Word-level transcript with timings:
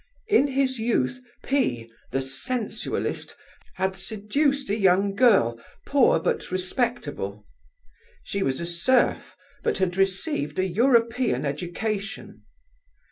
In 0.29 0.47
his 0.47 0.79
youth 0.79 1.19
P——, 1.43 1.87
the 2.09 2.23
sensualist, 2.23 3.35
had 3.75 3.95
seduced 3.95 4.71
a 4.71 4.75
young 4.75 5.13
girl, 5.13 5.61
poor 5.85 6.19
but 6.19 6.49
respectable. 6.49 7.45
She 8.23 8.41
was 8.41 8.59
a 8.59 8.65
serf, 8.65 9.35
but 9.61 9.77
had 9.77 9.97
received 9.97 10.57
a 10.57 10.65
European 10.65 11.45
education. 11.45 12.41